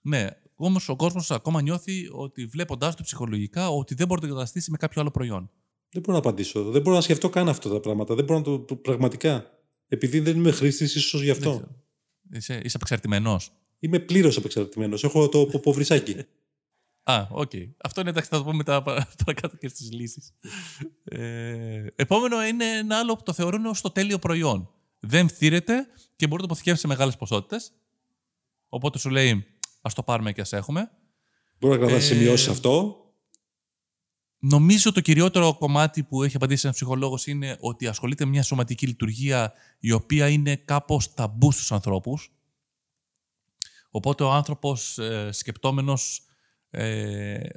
[0.00, 4.32] ναι, όμως ο κόσμος ακόμα νιώθει ότι βλέποντάς το ψυχολογικά ότι δεν μπορεί να το
[4.32, 5.50] αντικαταστήσει με κάποιο άλλο προϊόν.
[5.92, 6.70] Δεν μπορώ να απαντήσω.
[6.70, 8.14] Δεν μπορώ να σκεφτώ καν αυτά τα πράγματα.
[8.14, 8.76] Δεν μπορώ να το.
[8.76, 9.59] Πραγματικά.
[9.92, 11.50] Επειδή δεν είμαι χρήστης, ίσως γι' Δεν αυτό.
[11.50, 11.76] ξέρω.
[12.32, 13.52] Είσαι, είσαι απεξαρτημένος.
[13.78, 15.04] Είμαι πλήρως απεξαρτημένος.
[15.04, 16.16] Έχω το ποποβρυσάκι.
[17.02, 17.50] Α, οκ.
[17.84, 20.32] Αυτό είναι εντάξει, θα το πούμε μετά πα- παρακάτω και στις λύσεις.
[21.04, 24.70] Ε, επόμενο είναι ένα άλλο που το θεωρούν ως το τέλειο προϊόν.
[25.00, 27.72] Δεν φθήρεται και μπορεί να το αποθηκεύσει σε μεγάλες ποσότητες.
[28.68, 29.46] Οπότε σου λέει,
[29.82, 30.90] ας το πάρουμε και ας έχουμε.
[31.58, 32.99] Μπορώ να κρατάς Ε, σημειώσεις αυτό.
[34.42, 38.86] Νομίζω το κυριότερο κομμάτι που έχει απαντήσει ένας ψυχολόγος είναι ότι ασχολείται με μια σωματική
[38.86, 42.32] λειτουργία η οποία είναι κάπως ταμπού στους ανθρώπους.
[43.90, 46.22] Οπότε ο άνθρωπος ε, σκεπτόμενος
[46.70, 47.48] ε,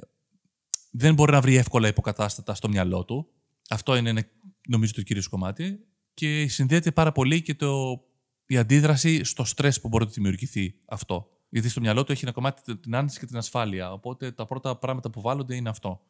[0.90, 3.28] δεν μπορεί να βρει εύκολα υποκατάστατα στο μυαλό του.
[3.68, 4.24] Αυτό είναι ένα,
[4.68, 5.86] νομίζω το κυρίως κομμάτι.
[6.14, 8.00] Και συνδέεται πάρα πολύ και το,
[8.46, 11.28] η αντίδραση στο στρες που μπορεί να δημιουργηθεί αυτό.
[11.48, 13.92] Γιατί στο μυαλό του έχει ένα κομμάτι την άνεση και την ασφάλεια.
[13.92, 16.00] Οπότε τα πρώτα πράγματα που βάλλονται είναι αυτό.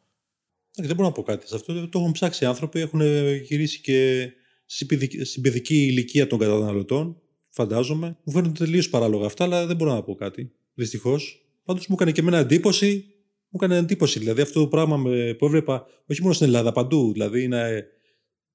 [0.76, 1.48] Εντάξει, Δεν μπορώ να πω κάτι.
[1.48, 2.80] Σε αυτό το έχουν ψάξει οι άνθρωποι.
[2.80, 3.00] Έχουν
[3.42, 4.28] γυρίσει και
[4.66, 7.20] στην παιδική- στην παιδική ηλικία των καταναλωτών.
[7.50, 8.16] Φαντάζομαι.
[8.24, 10.52] Μου φαίνονται τελείως παράλογα αυτά, αλλά δεν μπορώ να πω κάτι.
[10.74, 11.46] Δυστυχώς.
[11.64, 13.04] Πάντως μου έκανε και εμένα εντύπωση.
[13.48, 14.18] Μου έκανε εντύπωση.
[14.18, 17.12] Δηλαδή αυτό το πράγμα με- που έβλεπα όχι μόνο στην Ελλάδα, παντού.
[17.12, 17.68] Δηλαδή να,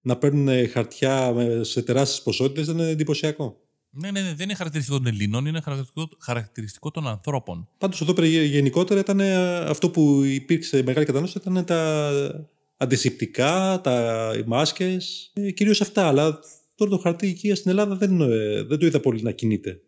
[0.02, 3.62] να παίρνουν χαρτιά με- σε τεράστιες ποσότητες ήταν εντυπωσιακό.
[3.92, 7.70] Ναι, ναι, ναι, δεν είναι χαρακτηριστικό των Ελλήνων, είναι χαρακτηριστικό, χαρακτηριστικό των ανθρώπων.
[7.78, 14.32] Πάντως εδώ πέρα γενικότερα ήταν ε, αυτό που υπήρξε μεγάλη κατανόηση ήταν τα αντισηπτικά, τα,
[14.38, 16.08] οι μάσκες, ε, κυρίως αυτά.
[16.08, 16.40] Αλλά
[16.76, 19.82] τώρα το χαρτί υγεία στην Ελλάδα δεν, ε, δεν το είδα πολύ να κινείται.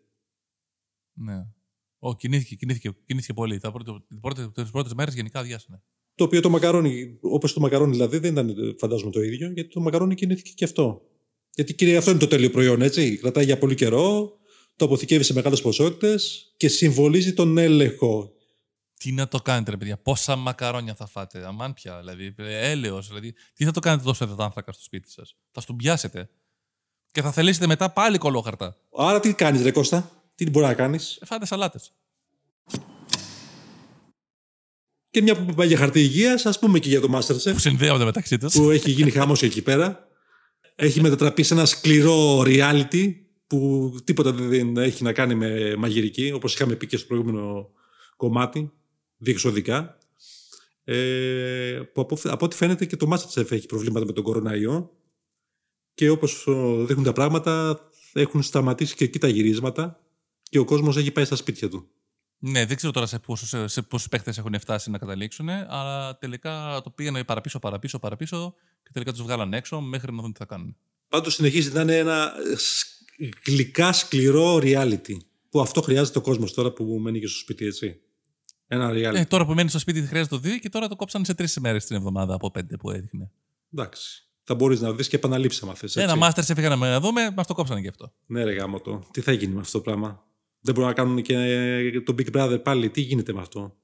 [1.14, 1.46] Ναι.
[2.00, 3.58] Ο, κινήθηκε, κινήθηκε, κινήθηκε πολύ.
[3.58, 5.82] Τα πρώτα, τις πρώτες μέρες γενικά αδειάσανε.
[6.16, 9.80] Το οποίο το μακαρόνι, όπως το μακαρόνι δηλαδή, δεν ήταν φαντάζομαι το ίδιο, γιατί το
[9.80, 11.02] μακαρόνι κινήθηκε και αυτό.
[11.62, 13.18] Γιατί κύριε, αυτό είναι το τέλειο προϊόν, έτσι.
[13.18, 14.38] Κρατάει για πολύ καιρό,
[14.76, 18.34] το αποθηκεύει σε μεγάλες ποσότητες και συμβολίζει τον έλεγχο.
[18.98, 23.34] Τι να το κάνετε, ρε παιδιά, πόσα μακαρόνια θα φάτε, αμάν πια, δηλαδή, έλεος, δηλαδή,
[23.54, 26.30] τι θα το κάνετε τόσο άνθρακα στο σπίτι σας; Θα στον πιάσετε.
[27.12, 28.78] Και θα θελήσετε μετά πάλι κολόχαρτα.
[28.98, 31.92] Άρα τι κάνεις, Ρε Κώστα, τι μπορεί να κάνεις; Ε, φάτε σαλάτες.
[35.10, 37.52] Και μια που πάει για χαρτί υγείας, ας πούμε και για το Masterchef.
[37.52, 38.54] Που συνδέονται μεταξύ τους.
[38.54, 40.10] Που έχει γίνει χάμο εκεί πέρα.
[40.84, 43.16] Έχει μετατραπεί σε ένα σκληρό reality
[43.48, 47.70] που τίποτα δεν έχει να κάνει με μαγειρική, όπως είχαμε πει και στο προηγούμενο
[48.16, 48.72] κομμάτι,
[49.18, 49.98] διεξοδικά.
[50.84, 54.92] Ε, που από, από ό,τι φαίνεται και το Masterchef έχει προβλήματα με τον κοροναϊό
[55.94, 56.46] και όπως
[56.86, 57.80] δείχνουν τα πράγματα
[58.14, 60.00] έχουν σταματήσει και εκεί τα γυρίσματα
[60.50, 61.88] και ο κόσμος έχει πάει στα σπίτια του.
[62.38, 66.82] Ναι, δεν ξέρω τώρα σε πόσους σε πόσους παίχτε έχουν φτάσει να καταλήξουν, αλλά τελικά
[66.84, 68.56] το πήγανε παραπίσω, παραπίσω, παραπίσω
[68.92, 70.76] και τελικά τους βγάλαν έξω μέχρι να δουν τι θα κάνουν.
[71.08, 72.32] Πάντως συνεχίζει να είναι ένα
[73.46, 75.18] γλυκά σκληρό reality.
[75.50, 78.00] Που αυτό χρειάζεται ο κόσμος τώρα που μένει και στο σπίτι, έτσι.
[78.68, 79.16] Ένα reality.
[79.16, 81.60] Ε, τώρα που μένει στο σπίτι χρειάζεται το δύο και τώρα το κόψαν σε τρεις
[81.60, 83.32] μέρε την εβδομάδα από πέντε που έδειχνε.
[83.74, 84.26] Εντάξει.
[84.44, 85.96] Θα μπορείς να δεις και επαναλήψεις αν θες.
[85.96, 88.14] Ένα μάστερ σε φύγανε να δούμε, μας το κόψανε και αυτό.
[88.26, 89.04] Ναι, ρε γάμο το.
[89.12, 90.24] Τι θα γίνει με αυτό το πράγμα;
[90.62, 92.90] Δεν μπορούν να κάνουν και το Big Brother πάλι.
[92.90, 93.78] Τι γίνεται με αυτό;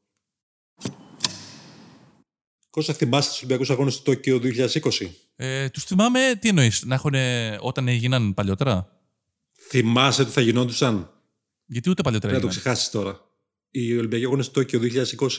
[2.78, 5.10] Κόσα θυμάστε τους Ολυμπιακούς Αγώνες του Τόκιο 2020.
[5.36, 7.14] Ε, τους θυμάμαι, τι εννοείς, να έχουν
[7.60, 9.02] όταν έγιναν παλιότερα;
[9.70, 11.12] Θυμάσαι τι θα γινόντουσαν;
[11.66, 12.34] Γιατί ούτε παλιότερα.
[12.34, 13.20] Να το ξεχάσεις τώρα.
[13.72, 14.80] Οι Ολυμπιακοί Αγώνες του Τόκιο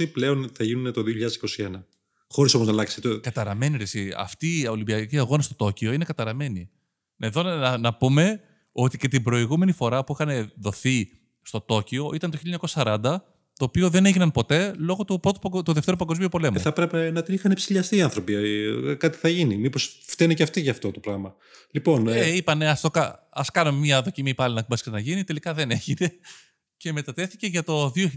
[0.01, 1.85] 2020 πλέον θα γίνουν το 2021.
[2.29, 3.21] Χωρίς όμως να αλλάξει το.
[3.21, 4.13] Καταραμένη ρε, εσύ.
[4.17, 6.71] Αυτοί οι Ολυμπιακοί Αγώνες στο Τόκιο είναι καταραμένοι.
[7.19, 8.41] Εδώ να, να πούμε
[8.73, 11.09] ότι και την προηγούμενη φορά που είχαν δοθεί
[11.43, 12.39] στο Τόκιο ήταν το
[12.75, 13.17] 1940,
[13.59, 16.57] το οποίο δεν έγιναν ποτέ λόγω του, πρώτου, του Δευτέρου Παγκοσμίου Πολέμου.
[16.57, 18.35] Ε, θα πρέπει να την είχαν ψηλιαστεί οι άνθρωποι.
[18.35, 19.57] Ε, κάτι θα γίνει.
[19.57, 21.37] Μήπως φταίνε και αυτοί για αυτό το πράγμα.
[21.71, 22.85] Λοιπόν, ε, ε, είπανε, ας
[23.31, 25.25] ας κάνουμε μια δοκιμή πάλι να μπας να γίνει.
[25.25, 26.13] Τελικά δεν έγινε.
[26.81, 28.11] Και μετατέθηκε για το 2021.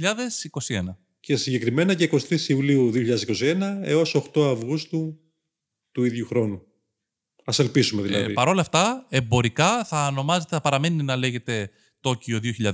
[1.19, 5.19] Και συγκεκριμένα και 23 Ιουλίου 2021 έως 8 Αυγούστου
[5.91, 6.61] του ίδιου χρόνου.
[7.45, 8.31] Ας ελπίσουμε δηλαδή.
[8.31, 12.73] Ε, Παρ' όλα αυτά, εμπορικά θα ονομάζεται, θα παραμένει να λέγεται Τόκιο 2020,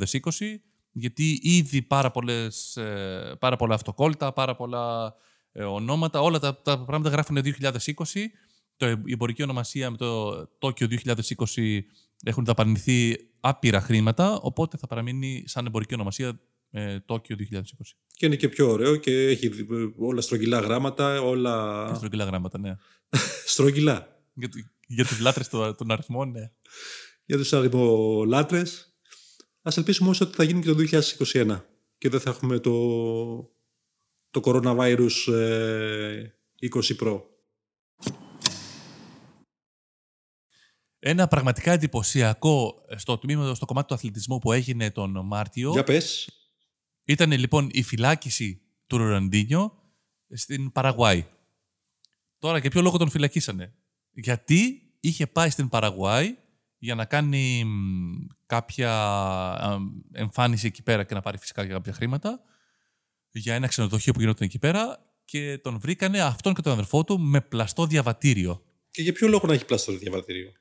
[1.00, 5.16] γιατί ήδη πάρα, πολλές, ε, πάρα πολλά αυτοκόλλητα, πάρα πολλά
[5.52, 7.80] ε, ονόματα, όλα τα, τα πράγματα γράφουν 2020.
[8.78, 10.88] Το, η εμπορική ονομασία με το Τόκιο
[11.56, 11.80] 2020
[12.24, 16.40] έχουν δαπανηθεί άπειρα χρήματα, οπότε θα παραμείνει σαν εμπορική ονομασία
[16.72, 17.60] ε, Τόκιο 2020.
[18.14, 19.52] Και είναι και πιο ωραίο και έχει
[19.98, 21.96] όλα στρογγυλά γράμματα, όλα...
[21.96, 22.76] στρογγυλά γράμματα, ναι.
[23.54, 24.22] στρογγυλά.
[24.34, 24.50] Για,
[24.88, 26.52] για τους λάτρες των αριθμών, ναι.
[27.26, 28.87] Για τους αριθμολάτρες
[29.68, 31.00] Ας ελπίσουμε όμως ότι θα γίνει και το
[31.34, 31.62] 2021
[31.98, 32.74] και δεν θα έχουμε το,
[34.30, 36.30] το coronavirus 20 ε,
[37.00, 37.22] Pro.
[41.00, 45.72] Ένα πραγματικά εντυπωσιακό στο τμήμα, στο κομμάτι του αθλητισμού που έγινε τον Μάρτιο.
[45.72, 46.30] Για πες.
[47.06, 49.74] Ήταν λοιπόν η φυλάκιση του Ροραντίνιο
[50.30, 51.26] στην Παραγουάη.
[52.40, 53.74] Τώρα για ποιο λόγο τον φυλακίσανε;
[54.12, 56.36] Γιατί είχε πάει στην Παραγουάη
[56.78, 57.66] για να κάνει
[58.46, 58.92] κάποια
[60.12, 62.42] εμφάνιση εκεί πέρα και να πάρει φυσικά κάποια χρήματα
[63.32, 67.20] για ένα ξενοδοχείο που γινόταν εκεί πέρα και τον βρήκανε αυτόν και τον αδερφό του
[67.20, 68.64] με πλαστό διαβατήριο.
[68.92, 70.52] Και για ποιο λόγο να έχει πλαστό διαβατήριο;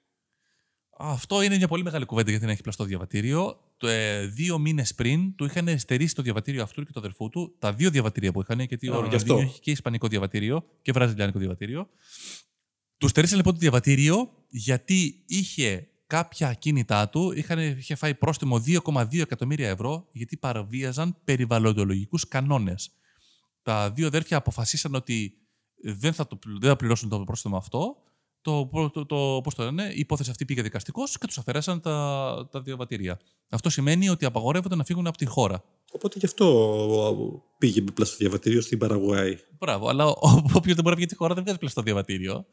[0.98, 3.61] Αυτό είναι μια πολύ μεγάλη κουβέντα γιατί να έχει πλαστό διαβατήριο.
[3.76, 7.57] Το, ε, δύο μήνες πριν του είχαν στερήσει το διαβατήριο αυτού και του αδερφού του,
[7.59, 11.88] τα δύο διαβατήρια που είχαν, γιατί ο Ροναλντίνιο έχει και ισπανικό διαβατήριο και βραζιλιάνικο διαβατήριο.
[12.98, 19.21] Του στερήσαν λοιπόν το διαβατήριο γιατί είχε κάποια ακίνητά του είχαν, είχε φάει πρόστιμο 2,2
[19.21, 22.90] εκατομμύρια ευρώ γιατί παραβίαζαν περιβαλλοντολογικούς κανόνες.
[23.62, 25.33] Τα δύο αδέρφια αποφασίσαν ότι
[25.83, 27.97] δεν θα, το, δεν θα πληρώσουν το πρόστιμο αυτό.
[28.40, 32.49] Το, το, το, πώς το λένε, η υπόθεση αυτή πήγε δικαστικός και τους αφαιρέσαν τα,
[32.51, 33.19] τα διαβατήρια.
[33.49, 35.64] Αυτό σημαίνει ότι απαγορεύονται να φύγουν από τη χώρα.
[35.92, 39.37] Οπότε γι' αυτό πήγε με πλαστό διαβατήριο στην Παραγουάη.
[39.59, 40.07] Μπράβο, αλλά
[40.59, 42.47] όποιο δεν μπορεί να βγει τη χώρα δεν βγάζει πλαστό διαβατήριο.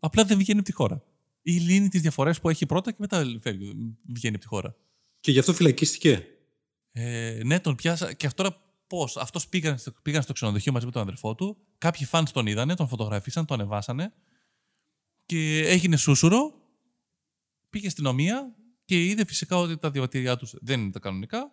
[0.00, 1.02] Απλά δεν βγαίνει από τη χώρα
[1.46, 4.76] ή λύνει τις διαφορές που έχει πρώτα και μετά φεύγει, βγαίνει από τη χώρα.
[5.20, 6.26] Και γι' αυτό φυλακίστηκε.
[6.92, 8.12] Ε, ναι, τον πιάσα.
[8.12, 9.16] Και αυτό τώρα πώς.
[9.16, 11.56] Αυτός πήγαν, πήγαν στο ξενοδοχείο μαζί με τον αδερφό του.
[11.78, 14.12] Κάποιοι φαν τον είδανε, τον φωτογραφίσαν, τον ανεβάσανε.
[15.26, 16.54] Και έγινε σούσουρο.
[17.70, 18.54] Πήγε στην αστυνομία
[18.84, 21.52] και είδε φυσικά ότι τα διαβατήριά τους δεν είναι τα κανονικά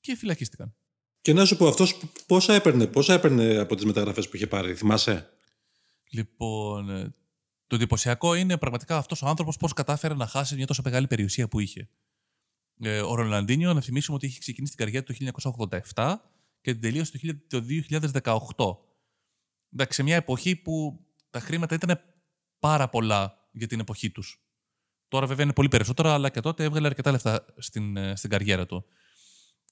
[0.00, 0.74] και φυλακίστηκαν.
[1.20, 4.74] Και να σου πω, αυτός πόσα έπαιρνε, πόσα έπαιρνε από τις μεταγραφές που είχε πάρει,
[4.74, 5.28] θυμάσαι;
[6.10, 7.14] Λοιπόν, ε,
[7.72, 11.48] το εντυπωσιακό είναι πραγματικά αυτός ο άνθρωπος πώς κατάφερε να χάσει μια τόσο μεγάλη περιουσία
[11.48, 11.88] που είχε.
[12.80, 15.14] Ε, ο Ρολαντίνιο, να θυμίσουμε ότι είχε ξεκινήσει την καριέρα του
[15.94, 16.14] 1987
[16.60, 17.64] και την τελείωσε το
[18.16, 18.76] 2018.
[19.72, 22.00] Εντάξει, σε μια εποχή που τα χρήματα ήταν
[22.58, 24.42] πάρα πολλά για την εποχή τους.
[25.08, 28.66] Τώρα βέβαια είναι πολύ περισσότερα, αλλά και τότε έβγαλε αρκετά λεφτά στην, ε, στην καριέρα
[28.66, 28.84] του.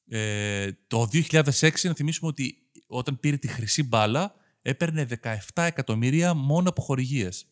[0.09, 6.69] Ε, το 2006, να θυμίσουμε ότι όταν πήρε τη χρυσή μπάλα, έπαιρνε 17 εκατομμύρια μόνο
[6.69, 7.50] από χορηγίες.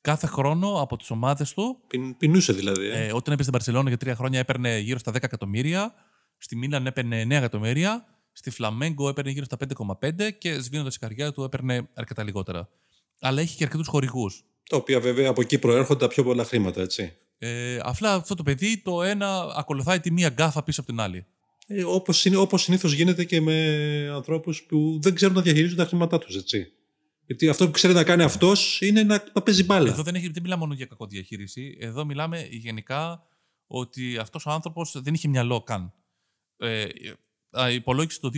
[0.00, 1.80] Κάθε χρόνο από τις ομάδες του.
[1.86, 2.86] Πιν, πεινούσε δηλαδή.
[2.86, 3.06] Ε.
[3.06, 5.94] Ε, όταν έπαιρνε στην Παρσελόνα για τρία χρόνια έπαιρνε γύρω στα 10 εκατομμύρια.
[6.38, 8.04] Στη Μίλαν έπαιρνε 9 εκατομμύρια.
[8.32, 9.56] Στη Φλαμέγκο έπαιρνε γύρω στα
[10.00, 12.68] 5,5 και σβήνοντας η καρδιά του έπαιρνε αρκετά λιγότερα.
[13.20, 14.44] Αλλά έχει και αρκετούς χορηγούς.
[14.68, 17.12] Τα οποία βέβαια από εκεί προέρχονται τα πιο πολλά χρήματα, έτσι.
[17.38, 21.26] Ε, απλά αυτό το παιδί το ένα ακολουθάει τη μία γκάφα πίσω από την άλλη.
[21.66, 26.18] Ε, όπως, όπως συνήθως γίνεται και με ανθρώπους που δεν ξέρουν να διαχειρίζουν τα χρήματά
[26.18, 26.72] τους, έτσι.
[27.28, 29.90] Γιατί αυτό που ξέρει να κάνει αυτός είναι να, να παίζει μπάλα.
[29.90, 31.76] Εδώ δεν, έχει, δεν μιλάμε μόνο για κακό διαχείριση.
[31.80, 33.26] Εδώ μιλάμε γενικά
[33.66, 35.92] ότι αυτός ο άνθρωπος δεν είχε μυαλό καν.
[36.56, 36.86] Ε,
[37.72, 38.30] υπολόγισε το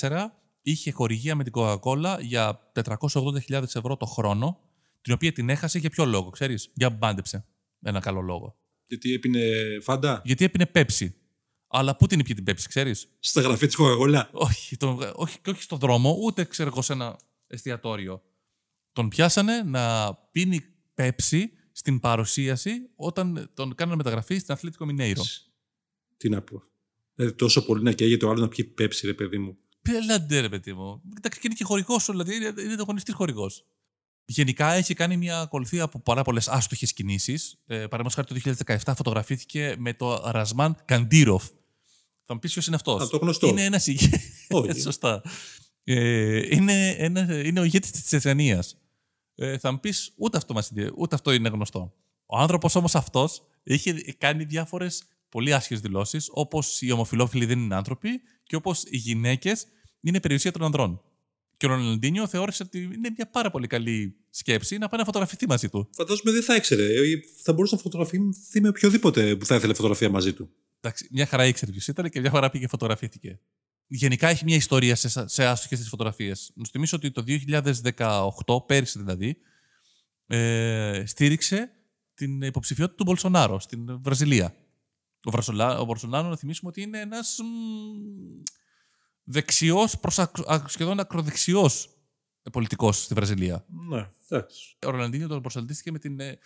[0.00, 0.26] 2014
[0.62, 4.60] είχε χορηγία με την Coca-Cola για 480.000 ευρώ το χρόνο,
[5.00, 7.46] την οποία την έχασε για ποιο λόγο, ξέρεις, για μπάντεψε.
[7.82, 8.56] Ένα καλό λόγο.
[8.86, 9.40] Γιατί έπινε
[9.82, 10.22] φάντα.
[10.24, 11.14] Γιατί έπινε πέψη.
[11.68, 14.24] Αλλά πού την ήπια την πέψη, ξέρεις; Στα γραφεία της Coca-Cola.
[14.32, 17.18] Όχι, τον, όχι, και όχι στον δρόμο, ούτε ξέρω εγώ σε ένα
[17.52, 18.22] εστιατόριο.
[18.92, 20.60] Τον πιάσανε να πίνει
[20.94, 25.22] πέψη στην παρουσίαση όταν τον κάνανε μεταγραφή στην Αθλήτικο Μινέιρο.
[26.16, 26.62] Τι να πω.
[27.14, 29.56] Δηλαδή τόσο πολύ να καίγεται ο άλλος να πιει πέψη, ρε παιδί μου.
[29.82, 31.02] Πέλαντε, ρε παιδί μου.
[31.16, 33.66] Εντάξει, και είναι και χορηγός, δηλαδή είναι το γονιστή χορηγός.
[34.24, 37.58] Γενικά έχει κάνει μια ακολουθία από πάρα πολλές άστοχες κινήσεις.
[37.66, 41.44] Ε, Παραδείγματος χάρη το 2017 φωτογραφήθηκε με το Ρασμάν Καντήροφ.
[42.24, 43.02] Θα μου πεις ποιος είναι αυτός.
[43.02, 43.46] Α, το γνωστό.
[43.46, 44.82] Είναι ένας ηγέτης.
[44.82, 45.22] Σωστά.
[45.84, 48.76] Ε, είναι, ένας, είναι ο ηγέτης της Τσετσενίας.
[49.34, 51.94] Ε, θα μου πεις ούτε αυτό, μας, ούτε αυτό είναι γνωστό.
[52.26, 57.74] Ο άνθρωπος όμως αυτός είχε κάνει διάφορες πολύ άσχε δηλώσεις, όπως οι ομοφυλόφιλοι δεν είναι
[57.74, 58.08] άνθρωποι
[58.42, 59.66] και όπως οι γυναίκες
[60.00, 61.02] είναι περιουσία των ανδρών.
[61.56, 65.46] Και ο Ροναλντίνιο θεώρησε ότι είναι μια πάρα πολύ καλή σκέψη να πάει να φωτογραφηθεί
[65.48, 65.88] μαζί του.
[65.92, 66.86] Φαντάζομαι δεν θα ήξερε.
[67.42, 70.50] Θα μπορούσε να φωτογραφηθεί με οποιοδήποτε που θα ήθελε φωτογραφία μαζί του.
[70.80, 73.40] Εντάξει, μια χαρά ήξερε ποιος ήταν και μια χαρά πήγε φωτογραφήθηκε.
[73.94, 76.52] Γενικά έχει μια ιστορία σε, σε άστοχες τις φωτογραφίες.
[76.54, 77.24] Να σου θυμίσω ότι το
[78.46, 79.36] 2018, πέρυσι δηλαδή,
[80.26, 81.70] ε, στήριξε
[82.14, 84.54] την υποψηφιότητα του Μπολσονάρο στην Βραζιλία.
[85.24, 87.38] Ο, Βρασολά, ο Μπολσονάρο, να θυμίσουμε ότι είναι ένας
[89.24, 90.20] δεξιός προς
[90.66, 91.96] σχεδόν ακροδεξιός
[92.52, 93.64] πολιτικός στη Βραζιλία.
[93.88, 94.76] Ναι, εντάξει.
[94.86, 96.38] Ο Ροναντίνιο τον προσεταιρίστηκε με την, ε,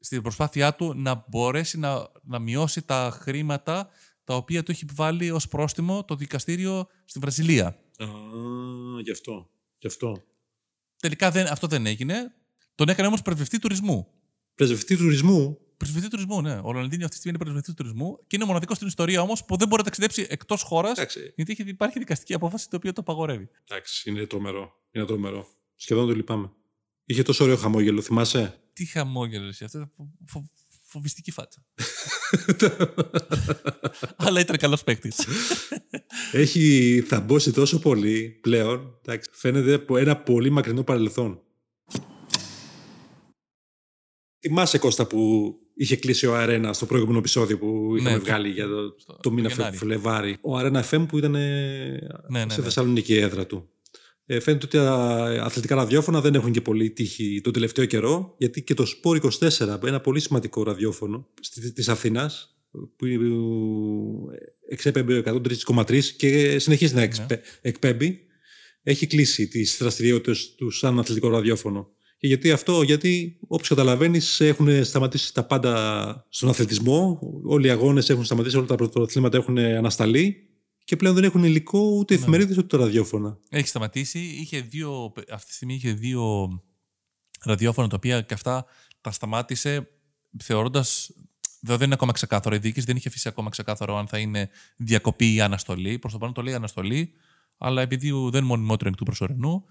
[0.00, 3.88] στην προσπάθειά του να μπορέσει να, να μειώσει τα χρήματα
[4.30, 7.66] τα οποία του έχει βάλει ως πρόστιμο το δικαστήριο στη Βραζιλία.
[7.66, 8.06] Α,
[9.02, 9.50] γι' αυτό.
[9.78, 10.22] Γι αυτό.
[10.96, 12.34] Τελικά δεν, αυτό δεν έγινε.
[12.74, 14.06] Τον έκανε όμως πρεσβευτή τουρισμού.
[14.54, 16.60] Πρεσβευτή τουρισμού; Πρεσβευτή τουρισμού, ναι.
[16.62, 19.56] Ο Ροναλντίνιο αυτή τη στιγμή είναι πρεσβευτής τουρισμού και είναι μοναδικός στην ιστορία όμως που
[19.56, 20.98] δεν μπορεί να ταξιδέψει εκτός χώρας
[21.36, 23.48] γιατί έχει, υπάρχει δικαστική απόφαση το οποίο το απαγορεύει.
[23.68, 24.72] Εντάξει, είναι τρομερό.
[24.90, 25.46] Είναι τρομερό.
[25.74, 26.50] Σχεδόν το λυπάμαι.
[27.04, 29.90] Είχε τόσο ωραίο χαμόγελο, θυμάσαι; Τι χαμόγελο εσύ, αυτό.
[30.90, 31.64] Φο, φοβιστική φάτσα.
[34.16, 35.26] Αλλά ήταν καλός παίκτης.
[36.32, 38.98] Έχει θαμπώσει τόσο πολύ πλέον.
[39.04, 41.40] Εντάξει, φαίνεται από ένα πολύ μακρινό παρελθόν.
[44.40, 48.66] Θυμάσαι Κώστα που είχε κλείσει ο Αρένα στο προηγούμενο επεισόδιο που είχαμε ναι, βγάλει για
[48.66, 50.38] το, στο, το μήνα Φλεβάρι.
[50.40, 51.98] Ο Αρένα FM που ήταν ναι,
[52.28, 52.64] ναι, στη ναι.
[52.64, 53.68] Θεσσαλονίκη έδρα του.
[54.32, 54.92] Ε, φαίνεται ότι τα
[55.44, 59.82] αθλητικά ραδιόφωνα δεν έχουν και πολύ τύχη τον τελευταίο καιρό, γιατί και το Σπόρ 24,
[59.84, 61.28] ένα πολύ σημαντικό ραδιόφωνο
[61.74, 62.56] της Αθήνας,
[62.96, 63.06] που
[64.68, 65.22] εξέπεμπε
[65.66, 67.08] 103,3 και συνεχίζει να
[67.60, 68.20] εκπέμπει,
[68.82, 71.88] έχει κλείσει τις δραστηριότητες του σαν αθλητικό ραδιόφωνο.
[72.18, 77.18] Και γιατί αυτό, γιατί όπως καταλαβαίνεις, έχουν σταματήσει τα πάντα στον αθλητισμό.
[77.44, 80.49] Όλοι οι αγώνες έχουν σταματήσει, όλα τα πρωτοαθλήματα έχουν ανασταλεί
[80.90, 82.20] και πλέον δεν έχουν υλικό ούτε ναι.
[82.20, 83.38] εφημερίδες ούτε ραδιόφωνα.
[83.48, 84.18] Έχει σταματήσει.
[84.18, 86.48] Είχε δύο, αυτή τη στιγμή είχε δύο
[87.44, 88.64] ραδιόφωνα τα οποία και αυτά
[89.00, 89.88] τα σταμάτησε
[90.38, 91.10] θεωρώντας.
[91.60, 92.54] Δεν είναι ακόμα ξεκάθαρο.
[92.54, 95.98] Η διοίκηση δεν είχε αφήσει ακόμα ξεκάθαρο αν θα είναι διακοπή ή αναστολή.
[95.98, 97.12] Προς το παρόν το λέει αναστολή,
[97.58, 99.64] αλλά επειδή δεν είναι monitoring του προσωρινού,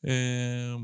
[0.00, 0.74] ε,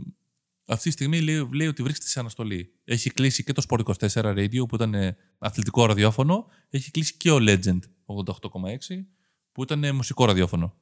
[0.65, 2.73] αυτή τη στιγμή λέει, λέει ότι βρίσκεται σε αναστολή.
[2.85, 6.47] Έχει κλείσει και το Sport 24 Radio που ήταν ε, αθλητικό ραδιόφωνο.
[6.71, 9.05] Έχει κλείσει και ο Legend 88,6
[9.53, 10.75] που ήταν ε, μουσικό ραδιόφωνο.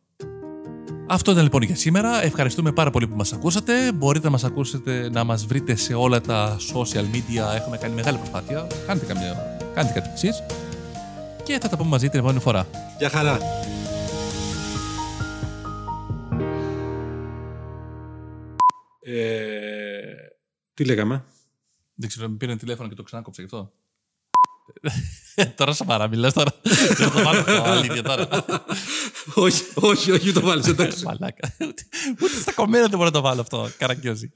[1.11, 2.23] Αυτό ήταν λοιπόν για σήμερα.
[2.23, 3.93] Ευχαριστούμε πάρα πολύ που μας ακούσατε.
[3.93, 7.55] Μπορείτε να μας ακούσετε, να μας βρείτε σε όλα τα social media.
[7.57, 8.67] Έχουμε κάνει μεγάλη προσπάθεια.
[8.87, 10.43] Κάντε, καμιά, κάντε κάτι εσείς.
[11.45, 12.67] και θα τα πούμε μαζί την επόμενη φορά.
[12.99, 13.39] Γεια χαρά.
[19.01, 20.13] Ε,
[20.75, 21.25] τι λέγαμε;
[21.95, 23.73] Δεν ξέρω, με πήρε τηλέφωνο και το ξανάκοψε γι' αυτό.
[25.55, 26.51] Τώρα σε παραμιλάς τώρα.
[26.97, 28.45] Δεν το βάλω αυτό, αλήθεια τώρα.
[29.35, 31.05] όχι, όχι, όχι, το βάλεις, εντάξει.
[31.05, 31.55] Μαλάκα.
[31.61, 31.83] Ούτε,
[32.23, 33.69] ούτε στα κομμένα δεν μπορώ να το βάλω αυτό.
[33.79, 34.33] Καραγκιόζη.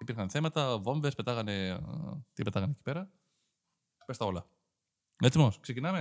[0.00, 1.66] Υπήρχαν θέματα, βόμβες, πετάγανε...
[1.68, 1.76] ε,
[2.34, 3.10] Τι πετάγανε εκεί πέρα.
[4.06, 4.46] Πες τα όλα.
[5.24, 6.00] Έτοιμος, ξεκινάμε;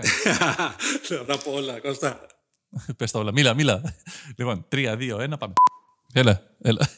[1.26, 2.26] Θα πω όλα, Κώστα.
[2.98, 3.32] Πες τα όλα.
[3.32, 3.96] Μίλα, μίλα.
[4.38, 5.54] Λοιπόν, 3, 2, 1, πάμε.
[6.14, 6.90] Έλα, έλα.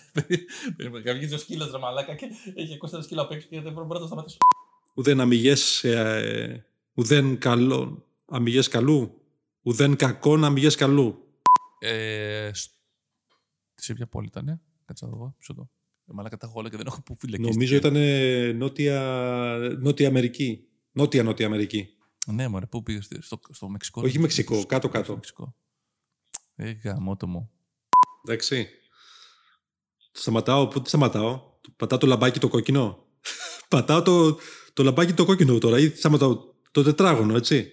[0.91, 3.99] Βγάζει ο σκύλος ρε μαλάκα και έχει 24 σκύλα απ' έξω και δεν μπορώ να
[3.99, 4.37] το σταματήσω.
[4.97, 9.21] Ουδέν αμυγές, ε, ουδέν καλό, αμυγές καλού.
[9.62, 11.21] Ουδέν κακόν αμυγές καλού.
[11.79, 12.71] Ε, σ-
[13.75, 15.69] σε ποια πόλη ήταν, κάτσε να δω, πίσω το.
[16.05, 17.49] Ε, μαλάκα τα έχω όλα και δεν έχω που φυλακίσει.
[17.49, 18.99] Νομίζω ήταν ε, νότια,
[19.79, 20.67] νότια Αμερική.
[20.91, 21.89] Νότια Νότια Αμερική.
[22.25, 24.01] Ναι, μωρέ, πού πήγες, στο, στο Μεξικό.
[24.01, 25.03] Όχι δεν Μεξικό, πήγες, κάτω-κάτω.
[25.03, 25.55] στο Μεξικό.
[26.55, 27.51] Ε, γαμώτο μου.
[28.27, 28.67] Εντάξει.
[30.12, 31.41] Σταματάω, πού τι σταματάω;
[31.75, 33.05] Πατάω το λαμπάκι το κόκκινο.
[33.69, 34.38] Πατάω το,
[34.77, 37.71] το λαμπάκι το κόκκινο τώρα ή σταματάω το τετράγωνο, έτσι.